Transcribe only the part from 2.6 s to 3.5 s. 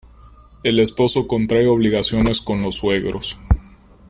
los suegros.